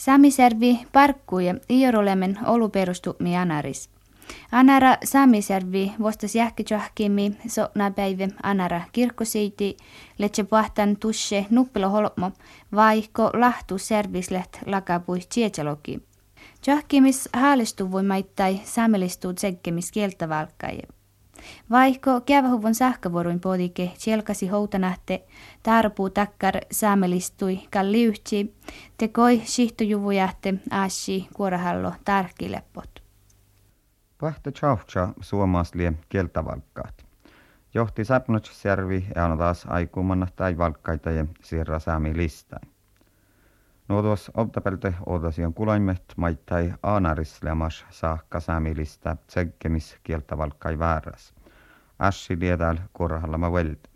[0.00, 3.90] Samiservi parkkuja iorolemen oluperustumi anaris.
[4.52, 9.76] Anara Samiservi vostas jähkijohkimi so päivä anara kirkkoseiti
[10.18, 12.32] letse pahtan tusse nuppelo holmo
[13.32, 16.00] lahtu servislet lakapui tsietsaloki.
[16.66, 20.82] Johkimis haalistuvuimaittai saamelistuut sekkemis kieltävalkkaje.
[21.70, 25.24] Vaihko kävähuvon sähkövuoruin podike tjelkasi houtanahte,
[25.62, 28.54] tarpuu takkar saamelistui kalliuhtsi,
[28.98, 33.02] tekoi sihtujuvujahte aasi kuorahallo tarkileppot.
[34.20, 37.06] Pahte tjauhtsa suomaslie kieltävalkkaat.
[37.74, 42.70] Johti Säpnotsjärvi ja on taas aikumanna tai valkkaita ja siirra saami listain.
[43.90, 51.34] Nuotos optapelte ootasian kulaimet maittai aanarislemas saakka saamilista tsekkemis kieltävalkkai vääräs.
[52.00, 53.88] Ässi liedäl korhallama veld.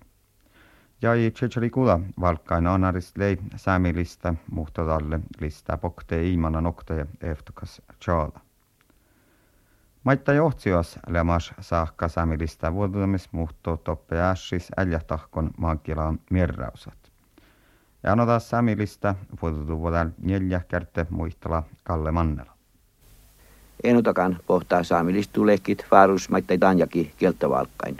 [1.32, 8.40] Tsetsäli kula valkkain aanaris lei saamilista muhtadalle lista pokte iimana nokteja eftokas tjaala.
[10.04, 17.03] Maitta johtsioas lemas saakka saamilista vuodamis muhto toppe ässis äljähtahkon maankilaan mirrausat.
[18.04, 22.52] Ja taas Samilista vuotutu vuodelta neljä kertaa muistella Kalle Mannela.
[23.84, 27.96] Enutakan pohtaa saamilistulekit vaarus maittai tanjaki kieltävalkkain.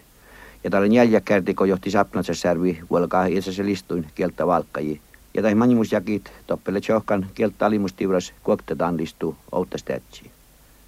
[0.65, 1.21] Ja tällä neljä
[1.57, 5.01] kun johti sapnansa särvi vuolkaa se listuin kieltävalkkaji.
[5.35, 10.31] Ja tai manimusjakit toppele tjohkan kieltä alimustiivras kuoktetaan listuu outtastätsiin.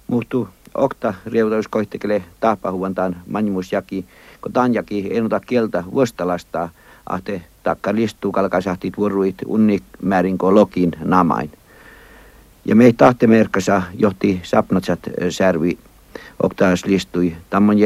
[0.07, 4.05] Muhtuu okta riutaus koihtekele tahpahuvantaan manimusjaki,
[4.41, 6.69] kun tanjaki enuta kieltä vuostalastaa,
[7.09, 11.51] ahte takka listuu kalkasahtit vuoruit unnik määrin lokin namain.
[12.65, 15.77] Ja me tahtemerkasa johti sapnatsat särvi
[16.43, 17.77] oktaas listui tammon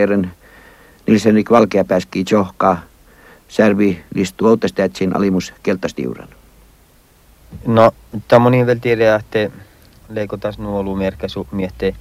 [1.08, 2.82] Nilsenik valkea pääski johkaa
[3.48, 6.28] särvi listuu outtastätsin alimus keltastiuran.
[7.68, 7.92] No,
[8.28, 9.50] tammoni vielä tiedä, että
[10.10, 11.96] leikotas nuolu merkkasu miette,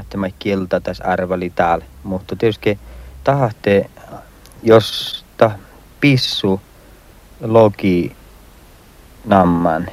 [0.00, 1.84] että mä kieltä tässä arvali täällä.
[2.02, 2.78] Mutta tietysti
[3.24, 3.90] tahte,
[4.62, 5.50] jos ta
[6.02, 6.60] pissu
[7.40, 8.16] logi
[9.24, 9.86] namman.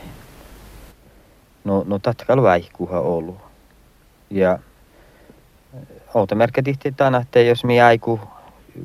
[1.64, 3.38] No, no tatkal väikkuha ollut.
[4.30, 4.60] Ja
[6.14, 8.20] outa merkkä tihti että jos mi aiku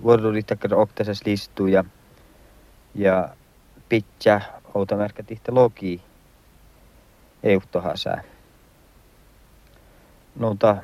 [0.03, 1.85] vuororittakar oktasas listuu ja,
[2.95, 3.29] ja
[3.89, 4.41] pitkä
[4.75, 6.03] outa merkkä tihti logi
[7.43, 8.23] euhtohasää.
[10.37, 10.77] No, ta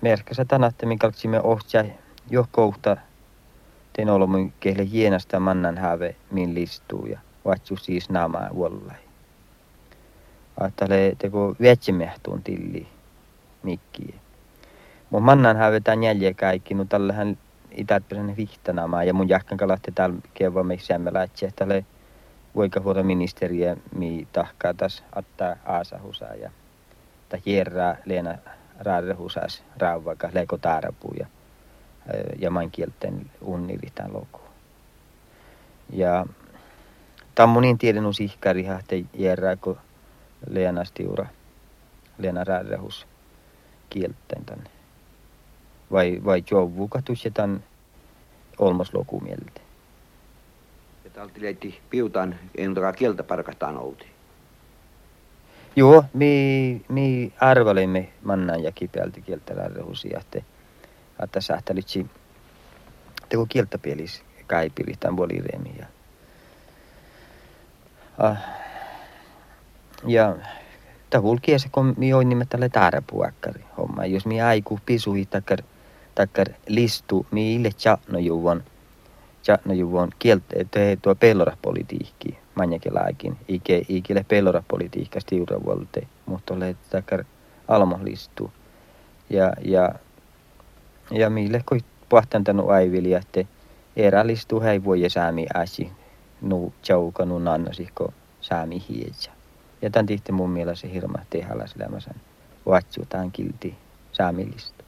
[0.00, 1.84] merkkä se tänä, että minkä me ohtja
[2.30, 2.96] jo kohta
[3.98, 8.96] Tein ollut mun kehle hienasta mannan häve min listuu ja vatsu siis naamaa vuollai.
[10.60, 12.88] Ajattele teko vietsimehtuun tilli
[13.62, 14.14] mikkiä.
[15.10, 17.38] Mun mannan häve tämän jäljä kaikki, no tällähän
[17.70, 21.66] itäpäisen vihtanaamaa ja mun jahkan kalahti täällä kevään emme lähtsi, että
[22.54, 26.50] voika huolta ministeriä mi tahkaa taas ottaa aasahusaa ja
[27.28, 28.38] tai hierraa Leena
[28.78, 31.14] raadehusas rauvaka leiko taarapuu
[32.38, 34.40] ja ja kielten unnilitään loku.
[35.92, 36.26] Ja
[37.34, 39.78] tammunin tiedän us ihkari hahte järää, kun
[40.50, 41.26] Leena stiura,
[42.18, 43.06] Leena räädähus
[43.90, 44.70] kielten tänne.
[45.92, 47.64] Vai, vai jovu katus ja tämän
[48.58, 49.60] olmas loku mieltä.
[51.04, 54.06] Ja täältä leiti piutaan, en kieltä parkastaan outi.
[55.76, 60.42] Joo, mi, mi arvelimme mannan ja kipeälti kieltä räädähusia, että
[61.24, 62.06] että sähtälytsi
[63.28, 65.74] teko kieltäpielis kaipili tämän vuolireemi.
[65.78, 65.86] Ja,
[68.30, 68.36] uh,
[70.06, 70.36] ja
[71.10, 74.06] tämä kulkee se, kun minä olen nimet tälle tääräpuakkari homma.
[74.06, 75.58] Jos minä aiku pisuhi takkar,
[76.14, 78.64] takkar listu, minä ille tjatno juvon,
[79.42, 87.24] tjatno juvon kieltä, että tuo pelorapolitiikki, manjakelaakin, ike, ikille pelorapolitiikka stiura vuolte, mutta ole takkar
[87.68, 88.52] almo listu.
[89.30, 89.94] Ja, ja
[91.10, 93.44] ja mille kun pahtantanut aivili, että
[93.96, 95.92] erälistu hei voi säämi äsi
[96.40, 99.30] nu chauka nu nannosi ko säämi hietsä.
[99.82, 102.14] Ja tämän tihti mun mielestä se hirma tehalaslämäsän
[102.66, 103.74] vatsu tämän kilti
[104.12, 104.84] säämilistä.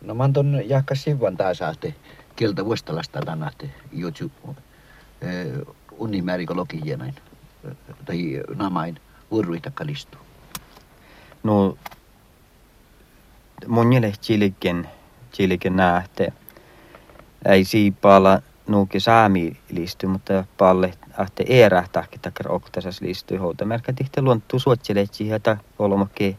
[0.00, 1.94] No mä ton jahka sivan taas ahte
[2.36, 4.30] kieltä vuostalasta tänahte jutsu
[5.98, 7.14] unimäärikö lokijenain
[8.04, 10.18] tai namain urruitakka listu.
[11.42, 11.78] No
[13.66, 14.88] mun mielestä chiliken
[15.32, 16.32] silke nähte.
[17.44, 23.36] Ei siipalla nuuki saami listy, mutta palle ahte erähtääkin takia oktasas listy.
[23.36, 26.36] Houta merkka tihte luontu suotseletsi että olmokke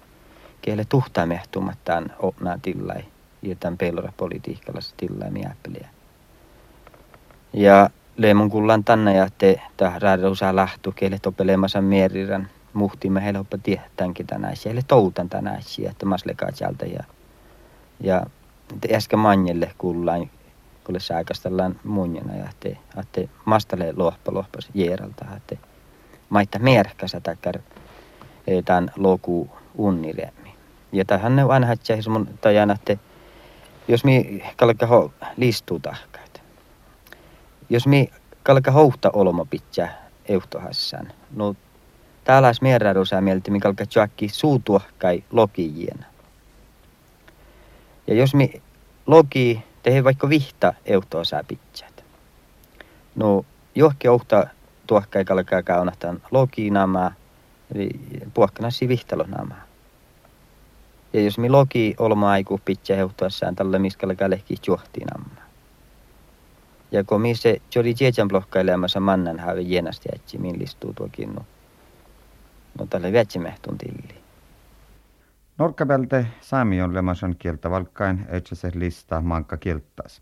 [0.62, 3.06] kehle tuhtamehtumat tämän opnaa tillai.
[3.42, 5.88] Ja tämän pelora politiikalla se tillai miäppeliä.
[7.54, 13.58] Ja leemun kullan tänne ja te tähdään usa lähtu kehle topelemassa mierirän muhtiin me helppo
[13.58, 17.04] tietänkin tänään siellä toutan tänään että maslekaa sieltä ja
[18.00, 18.26] ja
[18.94, 20.30] äsken manjelle kuullaan
[20.84, 25.56] kuule sääkästellään munjana ja että että mastale lohpa lohpas jieralta että
[26.30, 27.60] maitta merkkäsä takkar
[28.66, 30.56] tämän loku unniremmi.
[30.92, 32.98] Ja tähän ne aina hätsä mun tajana, että
[33.88, 36.42] jos mi kalka ho listuu tahkaat.
[37.70, 38.10] Jos mi
[38.44, 41.12] kalka houhta olma pitää euhtohassan.
[41.36, 41.56] No
[42.24, 46.06] täällä mierrädusää mieltä, mikä kalka tjakki suutuahkai lokijiena.
[48.10, 48.62] Ja jos mi
[49.08, 51.90] logi tehdään vaikka vihta euhtohassaa pitää.
[53.16, 53.46] No
[53.76, 54.48] johki ouhta
[54.88, 57.12] tuohkai kalka kaunahtan logi nämä,
[57.76, 57.90] eli
[58.34, 59.56] puhkanassi vihtalo nämä.
[61.14, 64.56] Ja jos mi logi olma aiku pitää heuhtuassaan tällä miskällä kälehki
[65.14, 65.42] nämä.
[66.92, 71.46] Ja kun mi se joli tietän blokkailemassa mannan haave jenasti ätsi, min listuu tuokin no.
[72.80, 73.78] No tälle vätsimehtun
[75.60, 75.68] tilli.
[75.68, 80.22] Norkkapälte saami on lemasan kieltä valkkain, että se lista manka kieltäs.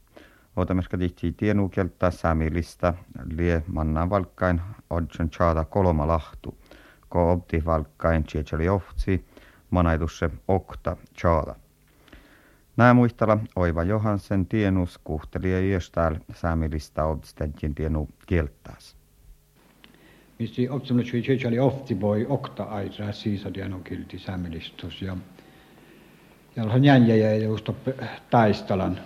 [0.56, 2.94] Otameska tihti tienu kieltä saami lista
[3.36, 6.57] lie mannan valkkain odjon chaada kolma lahtu.
[7.10, 9.25] Ko opti valkkain chiechali ohtsi,
[9.69, 11.56] manaidusse okta chaada.
[12.78, 18.97] Nää muistella Oiva Johansen tienus kuhteli ja iöstääl saamilista obstedjin tienu kieltäs.
[20.39, 25.18] Misti optimna chiechali ofti voi okta aitra siisa tienu kilti saamilistus ja
[26.56, 27.69] ja on jäänjä ja just
[28.30, 29.00] taistelan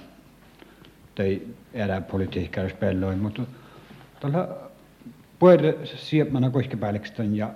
[1.16, 1.42] tai
[1.74, 3.42] erä politiikkaa spelloin, mutta
[4.20, 4.48] tällä
[5.40, 7.54] puolella siepmana koskepäällekstön ja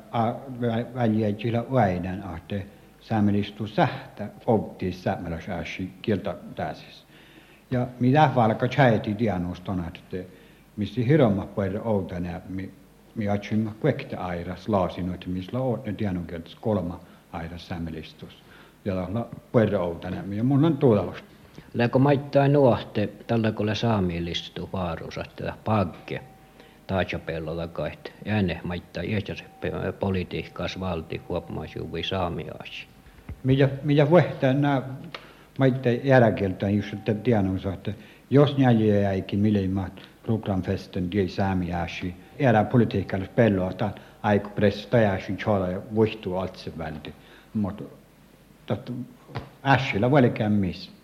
[0.95, 2.65] väljäjillä väinän ahte
[2.99, 7.05] saamelistu sähtä opti säämäläsääsi kieltä täsis.
[7.71, 10.17] Ja mitä valka chaiti tianustona, että
[10.77, 12.41] missä hiromma puolella outana,
[13.15, 16.99] mi mi atsimma kuekta airas laasinoita, missä on ne tianukielis kolma
[17.31, 18.43] airas säämelistus.
[18.85, 21.27] Ja la puolella outana, ja mun on tuollaista.
[21.73, 26.21] Läkö maittaa nuohte, tällä kun saamielistu vaaruus, että pakke
[26.87, 28.13] taajapellolla kait.
[28.27, 29.33] Ääne maittaa iästä
[29.99, 32.87] politiikkaas valti huomaisuuvi saamiaasi.
[33.43, 34.81] Mitä, mitä vuohtaa nämä
[35.59, 37.93] maittaa jälkeltä, jos että tiedon että
[38.29, 43.89] jos näin jäikin miljoonat programfesten die saamiaasi, era politiikkaas pelloa, että
[44.23, 47.13] aiku prestajaasi chola ja vuhtuu altse välti.
[47.53, 47.83] Mutta
[49.63, 50.94] äsillä voi missä.